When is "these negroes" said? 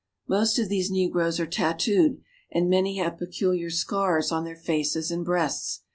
0.67-1.39